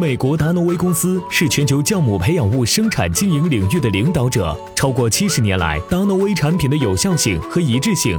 [0.00, 4.56] 美国达诺威公司是全球酵母培养物生产经营领域的领导者。
[4.74, 8.18] 超过七十年来，达诺威产品的有效性和一致性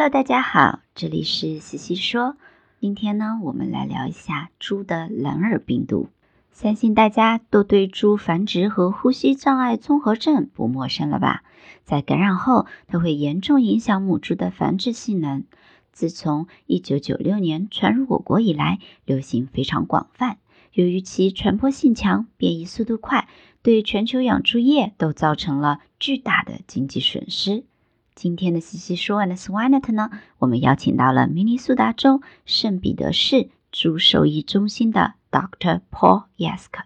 [0.00, 2.36] Hello，大家好，这里是西西说。
[2.78, 6.08] 今天呢，我们来聊一下猪的蓝耳病毒。
[6.52, 11.42] 相信大家都对猪繁殖和呼吸障碍综合症不陌生了吧？
[11.82, 15.42] 在感染后，它会严重影响母猪的繁殖性能。
[15.90, 20.38] 自从1996年传入我国以来，流行非常广泛。
[20.72, 23.28] 由于其传播性强、变异速度快，
[23.62, 27.64] 对全球养猪业都造成了巨大的经济损失。
[28.18, 30.10] 今天的西西说完的 Swinet 呢，
[30.40, 35.82] 我们邀请到了明尼苏达州圣彼得市猪兽医中心的 Dr.
[35.92, 36.82] Paul Yask。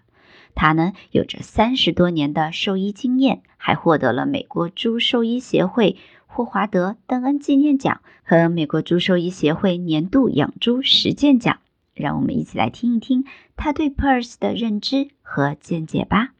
[0.53, 5.97] 他呢有着三十多年的兽医经验，还获得了美国猪兽医协会
[6.27, 11.57] 霍华德·邓恩纪念奖和美国猪兽医协会年度养猪实践奖。
[11.95, 13.25] 让我们一起来听一听
[13.55, 16.35] 他对 PRRS 的认知和见解吧。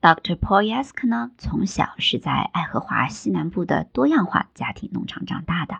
[0.00, 0.36] Dr.
[0.36, 5.78] Paul Yask 呢，从小是在爱荷华西南部的多样化家庭农场长大的，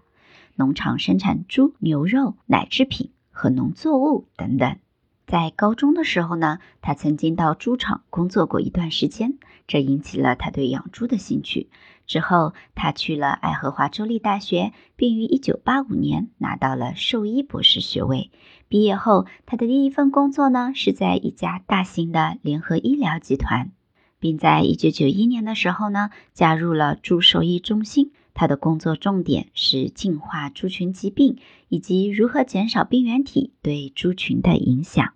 [0.56, 4.76] 农场生产猪、牛肉、奶制品和农作物等等。
[5.26, 11.68] 在高中的时候呢，他曾经到猪场工作过一段时间，这引起了他对养猪的兴趣。
[12.06, 18.30] 之后，他去了爱荷华州立大学，并于1985年拿到了兽医博士学位。
[18.68, 23.72] 毕业后，他的第一份工作呢，是在一家大型的联合医疗集团。
[24.26, 28.10] 并在一九九一年的时候呢，加入了猪兽医中心。
[28.34, 31.38] 他的工作重点是净化猪群疾病
[31.68, 35.14] 以及如何减少病原体对猪群的影响。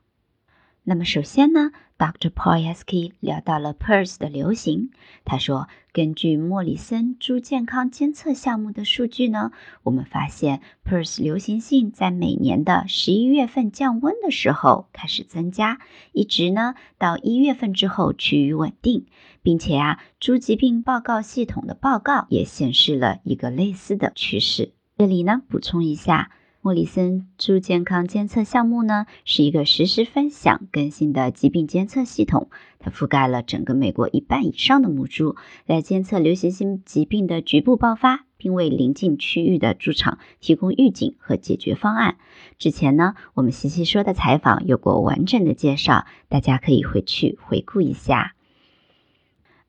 [0.84, 2.31] 那么，首先呢？Dr.
[2.31, 4.91] Paul Yaski 聊到了 PRRS 的流行。
[5.22, 9.53] 他说，根据莫里森猪健康监测项目的数据呢，
[9.83, 15.78] 我们发现 PRRS 流行性在每年的十一月份降温的时候开始增加，
[16.12, 19.05] 一直呢到一月份之后趋于稳定，
[19.43, 24.72] 并且啊，猪疾病报告系统的报告也显示了一个类似的趋势。
[24.97, 26.31] 这里呢，补充一下。
[26.62, 42.19] 莫里森猪健康监测项目呢，是一个实时分享更新的疾病监测系统，它覆盖了整个美国一半以上的母猪，来监测流行性疾病的局部爆发，并为邻近区域的猪场提供预警和解决方案。
[42.59, 48.34] 之前呢，我们西西说的采访有过完整的介绍，大家可以回去回顾一下。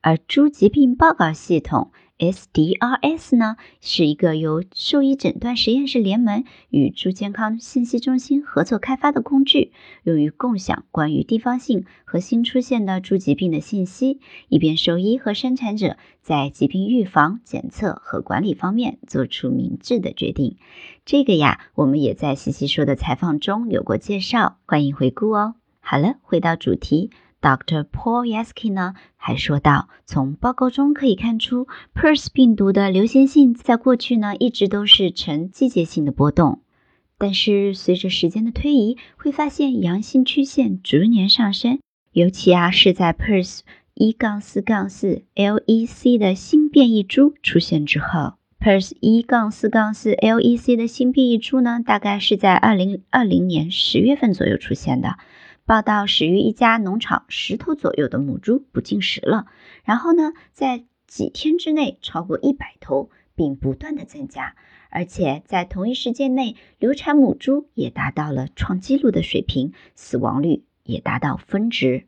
[0.02, 1.90] 而猪疾病报告系统。
[2.22, 9.72] SDRS 呢，是一个由兽医诊断实验室联盟与猪健康信息中心合作开发的工具，
[10.04, 20.56] 用于共享关于地方性和新出现的猪疾病的信息，以便兽医和生产者在疾病预防、检测和管理方面做出明智的决定。
[21.04, 25.56] 这个呀，我们也在西西说的采访中有过介绍，欢迎回顾哦。
[25.80, 27.10] 好了，回到主题。
[27.42, 27.84] Dr.
[27.84, 36.60] Paul Yaski 呢还说到，从报告中可以看出，PRRS 病毒的流行性在过去呢一直都是呈季节性的波动，
[37.18, 41.80] 但是随着时间的推移，会发现阳性曲线逐年上升，
[42.12, 43.60] 尤其啊是在 PRRS
[43.94, 55.16] 一杠四杠四 LEC 的新变异株出现之后，PRRS 一杠四杠四 LEC 的新变异株呢，大概是在二零二零年十月份左右出现的。
[55.64, 59.46] 报道始于一家农场十头左右的母猪不进食了，
[59.84, 64.56] 然后呢，在几天之内超过一百头，并不断的增加，
[64.90, 72.06] 而且在同一时间内，流产母猪也达到了创纪录的水平，死亡率也达到峰值。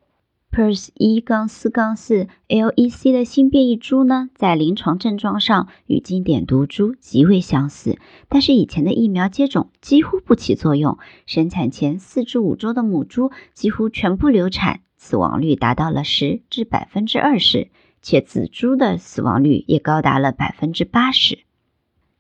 [0.55, 7.99] PERS 一杠四杠四 LEC 的新变异株呢，在临床症状上与经典毒株极为相似，
[8.29, 10.97] 但是以前的疫苗接种几乎不起作用，
[11.27, 17.67] 生产前四至五周的母猪几乎全部流产，死亡率达到了十至百分之二十，
[18.01, 21.41] 且仔猪的死亡率也高达了百分之八十。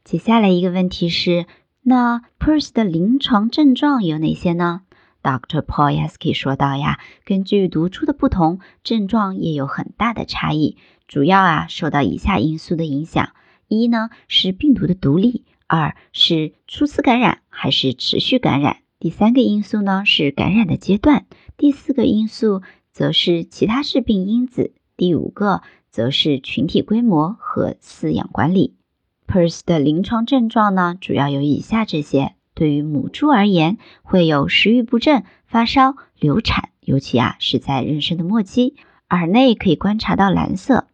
[0.02, 1.46] 接下来一个问题是，
[1.82, 4.80] 那 PERS 的临床症状有哪些呢
[5.25, 5.62] ？Dr.
[5.62, 10.76] Paul Yaski 说道：“呀，根据毒株的不同，症状也有很大的差异。
[11.09, 13.31] 主要啊受到以下因素的影响：
[13.67, 21.23] 一呢是病毒的毒力；二是初次感染还是持续感染；第三个因素呢是感染的阶段；
[21.56, 22.61] 第四个因素
[22.93, 28.76] 则是其他致病因子；第五个则是群体规模和饲养管理。
[29.26, 38.76] PERS 的临床症状呢，主要有以下这些。”对于母猪而言，会有食欲不振、发烧、流产，尤其啊是在妊娠的末期，
[39.10, 40.86] 耳内可以观察到蓝色，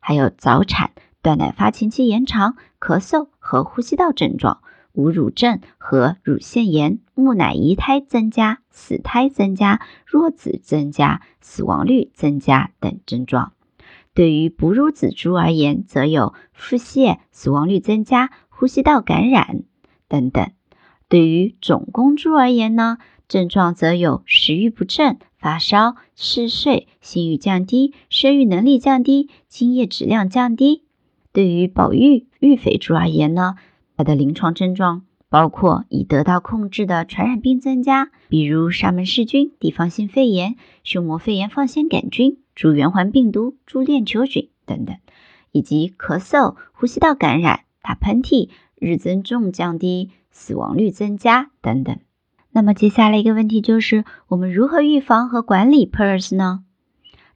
[0.00, 0.90] 还有早产、
[1.22, 4.60] 断奶发情期延长、咳嗽和呼吸道症状、
[4.92, 13.52] 无乳症和乳腺炎、木乃伊胎增加、死胎增加、弱子增加、死亡率增加等症状。
[14.12, 19.62] 对于哺乳仔猪而言，则有腹泻、死亡率增加、呼吸道感染
[20.08, 20.50] 等等。
[21.08, 22.98] 对于种公猪而言呢，
[23.28, 30.82] 症状则有食欲不振、发烧、嗜睡、性欲降低、生育能力降低、精液质量降低。
[31.32, 33.54] 对于保育育肥猪而言呢，
[33.96, 44.96] 它的临床症状包括已得到控制的传染病增加，比如沙门氏菌、地方性肺炎、胸膜肺炎放线杆菌、猪圆环病毒、猪链球菌等等，
[45.52, 50.10] 以及咳嗽、呼吸道感染、打喷嚏、日增重降低。
[50.36, 51.98] 死亡率增加等等。
[52.52, 56.60] 那么接下来一个问题就是，我们如何预防和管理 PERS 呢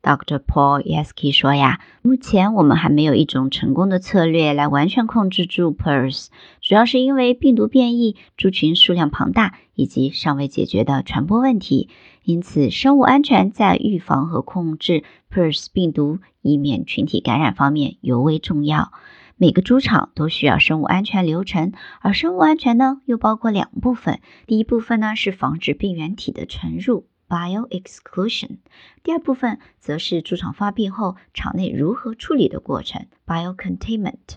[0.02, 0.38] ？Dr.
[0.38, 6.26] Paul Yaski 说呀，目前我们还没有一种成功的策略来完全控制住 PERS，
[6.61, 11.88] 主要是因为病毒变异、猪群数量庞大以及尚未解决的传播问题。
[12.23, 18.93] 因此，生物安全在预防和控制 PERS 病毒，以免群体感染方面尤为重要。
[19.42, 21.72] 每个猪场都需要生物安全流程，
[22.02, 24.20] 而生物安全呢，又包括两部分。
[24.46, 28.58] 第一部分呢是防止病原体的传入 （bio exclusion），
[29.02, 34.37] 第二部分则是猪场发病后场内如何处理的过程 （bio containment）。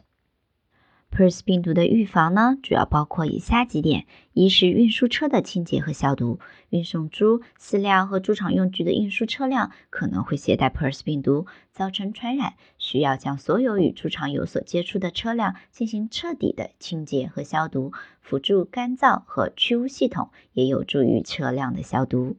[1.11, 6.39] PERS 病毒的预防呢，主要包括以下几点：一是运输车的清洁和消毒。
[6.69, 17.93] 运送猪饲料和猪场用具的运输车辆可能会携带 PERS 病毒，造成传染，需要将所有与猪场有所接触的车辆进行彻底的清洁和消毒。
[18.19, 22.35] 辅助干燥和去污系统也有助于车辆的消毒。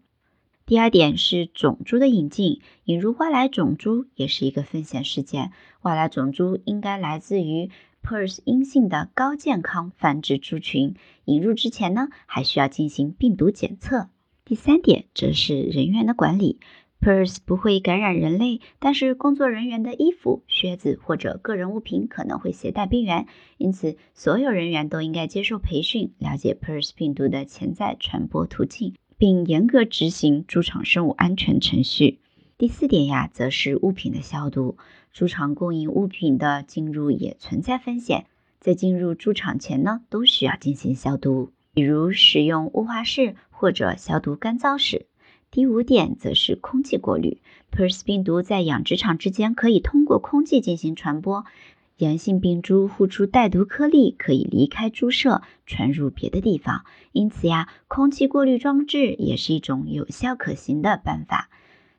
[0.67, 5.53] 第二点是种猪的引进，引入外来种猪也是一个风险事件。
[5.81, 7.71] 外来种猪应该来自于。
[8.07, 10.95] PERS 阴性的高健康繁殖猪群
[11.25, 14.11] 引入之前呢，还需要进行病毒检测。
[14.45, 16.61] 第三点则是人员的管理。
[17.05, 23.27] PERS 不会感染人类，但是工作人员的衣服、靴子或者个人物品可能会携带病原，
[23.59, 32.21] 因此所有人员都应该接受培训，了解 PERS 病毒的潜在传播途径，并严格执行猪场生物安全程序。
[32.57, 34.79] 第四点呀，则是物品的消毒。
[35.13, 38.25] 猪场供应物品的进入也存在风险，
[38.61, 45.05] 在进入猪场前呢，都需要进行消毒，比如使用雾化室或者消毒干燥室。
[45.55, 47.39] 第五点则是空气过滤。
[47.71, 51.45] PERS 病毒在养殖场之间可以通过空气进行传播，
[51.97, 56.85] 阳性病株呼出带毒颗粒，可以离开猪舍传入别的地方。
[57.13, 61.49] 因此呀，空气过滤装置也是一种有效可行的办法。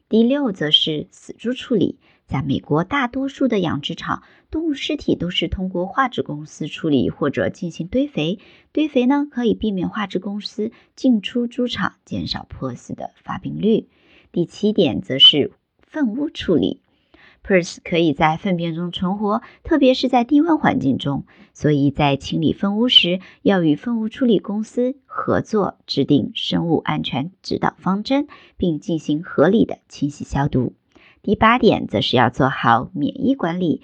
[0.09, 1.97] 第六则是死猪处理，
[2.27, 8.39] 在美国大多数的养殖场，动物尸体都是通过化质公司处理或者进行堆肥。
[8.71, 13.87] 堆肥呢，可以避免化质公司进出猪场，减少破死的发病率。
[14.31, 16.81] 第七点则是粪污处理。
[17.43, 28.27] PERS 可以在粪便中存活，特别是在低温环境中，所以在清理粪污时，要与粪污处理公司合作，制定生物安全指导方针，
[28.57, 30.73] 并进行合理的清洗消毒。
[31.25, 33.81] 第八点则是要做好免疫管理，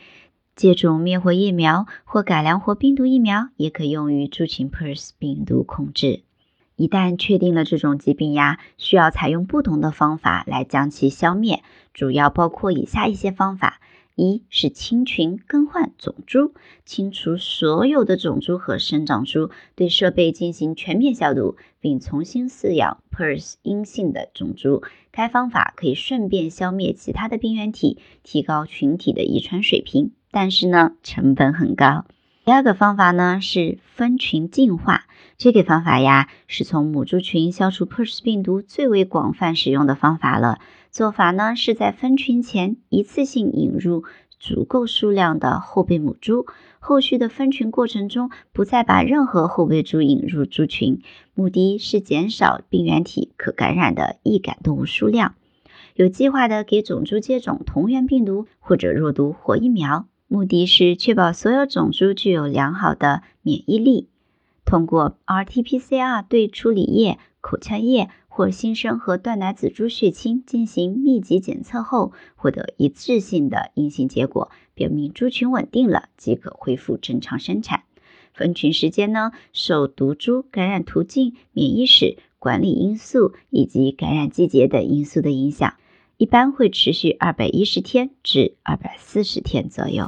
[0.55, 6.21] 接种灭活疫苗或改良活病毒疫苗，也可用于猪禽 PERS 病毒控制。
[6.75, 11.63] 一旦确定了这种疾病呀，需要采用不同的方法来将其消灭，
[11.95, 13.79] 主要包括以下一些方法：
[14.15, 16.53] 一是清群更换种猪，
[16.85, 24.83] 清除所有的种猪和生长猪，对设备进行全面消毒，并重新饲养 PERS 阴性的种猪。
[25.11, 32.05] 该方法可以顺便消灭其他的病原体，提高群体的遗传水平，但是呢，成本很高。
[32.43, 35.03] 第二个方法呢是分群进化，
[35.37, 40.57] 这个方法呀是从母猪群消除 PRRS 病毒最为广泛使用的方法了。
[40.89, 44.05] 做法呢是在分群前一次性引入
[44.39, 46.47] 足够数量的后备母猪，
[46.79, 51.03] 后续的分群过程中不再把任何后备猪引入猪群，
[51.35, 55.35] 目的是减少病原体可感染的易感动物数量。
[55.93, 60.07] 有计划的给种猪接种同源病毒或者弱毒活疫苗。
[60.31, 64.07] 目的是确保所有种猪具有良好的免疫力。
[64.63, 77.83] 通过 RT-PCR 对处理液、口腔液或新生和断奶仔猪血清进行密集检测后，获得一致性的阴性结果，表明猪群稳定了，即可恢复正常生产。
[78.33, 85.73] 分群时间呢，受毒株感染途径、免疫史、管理因素以及感染季节等因素的影响。
[86.21, 90.07] 一般会持续二百一十天至二百四十天左右。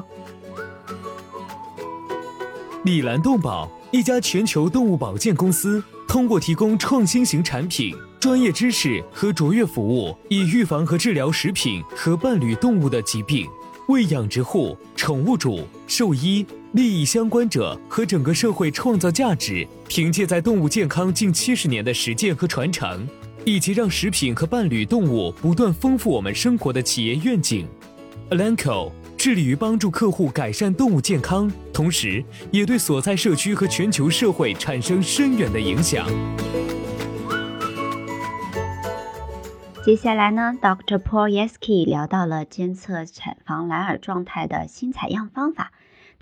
[2.86, 13.50] 李兰动保，一家全球动物保健公司，通过提供创新型产品、专业知识和卓越服务，以预防和治疗食品和伴侣动物的疾病，
[13.88, 19.68] 为养殖户、宠物主、兽医、利益相关者和整个社会创造价值。
[19.88, 23.08] 凭借在动物健康近七十年的实践和传承。
[23.46, 27.68] 以及让食品和伴侣动物不断丰富我们生活的企业愿景
[28.30, 36.08] ，Alanco 致力于帮助客户改善动物健康，同时也对所在社区和全球社会产生深远的影响。
[39.86, 40.98] 接下来呢，Dr.
[40.98, 45.74] Paul Yeski 聊到了监测产房蓝耳状态的新采样方法。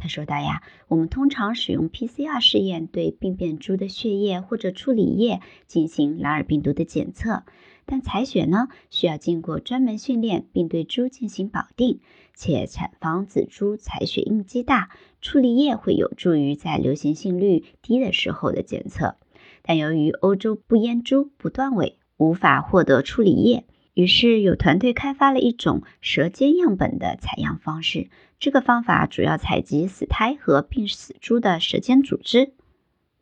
[0.01, 7.43] 他说道呀，我们通常使用 PCR 试验对病变猪的血液或者处理液进行蓝耳病毒的检测，
[7.85, 11.99] 但采血呢需要经过专门训练，并对猪进行保定，
[12.33, 14.89] 且产房仔猪采血应激大，
[15.21, 19.17] 处理液会有助于在流行性率低的时候的检测。
[19.61, 23.65] 但由于欧洲不阉猪不断尾，无法获得处理液。
[24.01, 28.09] 于是有团队开发了一种舌尖样本的采样方式。
[28.39, 32.53] 这个方法主要采集死胎和病死猪的舌尖组织，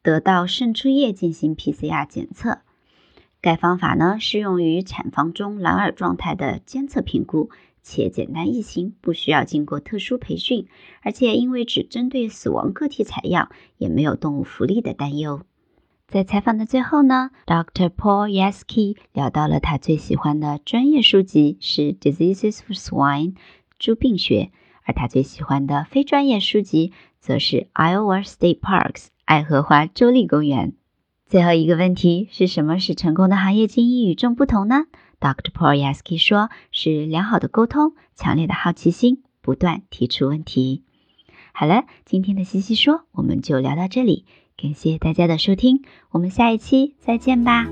[0.01, 2.59] 得到渗出液进行 PCR 检测。
[3.41, 7.50] 该方法呢适用于产房中蓝耳状态的监测评估，
[7.83, 10.69] 且简单易行，不需要经过特殊培训，
[11.01, 15.41] 而且因为只针对死亡个体采样，也没有动物福利的担忧。
[16.09, 17.89] 在采访的最后呢，Dr.
[17.89, 23.33] Paul Yeski 聊到了他最喜欢的专业书籍是《Diseases for Swine》
[23.77, 24.49] 猪病学，
[24.85, 28.93] 而他最喜欢的非专业书籍则是《Iowa State Parks》
[29.25, 30.73] 爱荷华州立公园。
[31.27, 34.85] 最后一个问题是什么使成功的行业精英与众不同呢
[35.19, 35.51] ？Dr.
[35.51, 40.81] Paul Yeski 说是良好的沟通、强烈的好奇心、不断提出问题。
[41.53, 44.25] 好了，今天的西西说我们就聊到这里。
[44.61, 47.67] 感谢大家的收听，我们下一期再见吧。